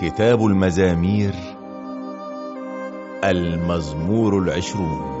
كتاب 0.00 0.46
المزامير 0.46 1.34
المزمور 3.24 4.38
العشرون. 4.38 5.20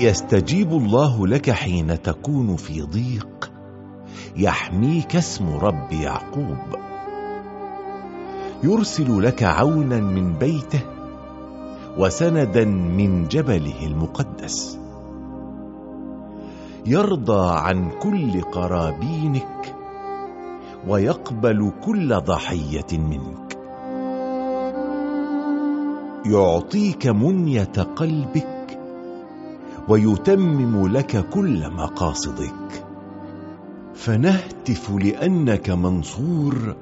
يستجيب 0.00 0.72
الله 0.72 1.26
لك 1.26 1.50
حين 1.50 2.02
تكون 2.02 2.56
في 2.56 2.82
ضيق. 2.82 3.52
يحميك 4.36 5.16
اسم 5.16 5.56
رب 5.56 5.92
يعقوب. 5.92 6.76
يرسل 8.64 9.22
لك 9.22 9.42
عونا 9.42 10.00
من 10.00 10.32
بيته 10.32 10.99
وسندا 11.98 12.64
من 12.64 13.28
جبله 13.28 13.86
المقدس. 13.86 14.78
يرضى 16.86 17.58
عن 17.58 17.90
كل 18.02 18.40
قرابينك 18.40 19.74
ويقبل 20.88 21.72
كل 21.84 22.20
ضحية 22.20 22.98
منك. 22.98 23.58
يعطيك 26.26 27.06
منية 27.06 27.72
قلبك 27.96 28.78
ويتمم 29.88 30.88
لك 30.88 31.28
كل 31.30 31.70
مقاصدك. 31.70 32.84
فنهتف 33.94 34.90
لأنك 34.90 35.70
منصور 35.70 36.76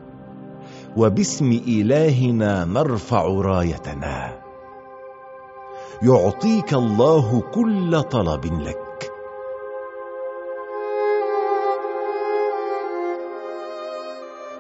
وباسم 0.97 1.61
إلهنا 1.67 2.65
نرفع 2.65 3.23
رايتنا. 3.27 4.48
يعطيك 6.03 6.75
الله 6.75 7.41
كل 7.41 8.03
طلب 8.03 8.45
لك. 8.45 9.13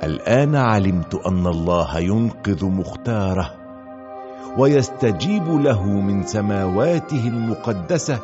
الآن 0.04 0.56
علمت 0.56 1.14
أن 1.14 1.46
الله 1.46 1.98
ينقذ 1.98 2.64
مختاره 2.64 3.54
ويستجيب 4.58 5.48
له 5.48 5.82
من 5.86 6.22
سماواته 6.22 7.28
المقدسة 7.28 8.20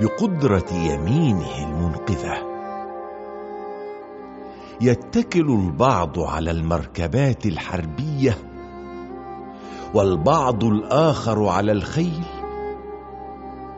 بقدرة 0.00 0.72
يمينه 0.72 1.68
المنقذة. 1.68 2.36
يتكل 4.80 5.50
البعض 5.50 6.18
على 6.20 6.50
المركبات 6.50 7.46
الحربية 7.46 8.38
والبعض 9.94 10.64
الآخر 10.64 11.46
على 11.46 11.72
الخيل. 11.72 12.24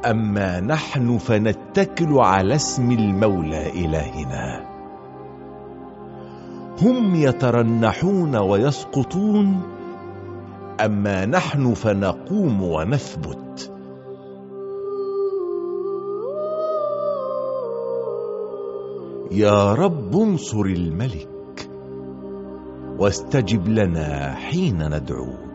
أما 0.07 0.61
نحن 0.61 1.19
فنتكل 1.19 2.19
على 2.19 2.55
اسم 2.55 2.91
المولى 2.91 3.71
إلهنا. 3.71 4.67
هم 6.83 7.15
يترنحون 7.15 8.37
ويسقطون 8.37 9.63
أما 10.81 11.27
نحن 11.27 11.75
فنقوم 11.75 12.63
ونثبت. 12.63 13.73
يا 19.31 19.75
رب 19.75 20.17
انصر 20.17 20.61
الملك 20.61 21.71
واستجب 22.99 23.69
لنا 23.69 24.35
حين 24.35 24.97
ندعوك 24.97 25.50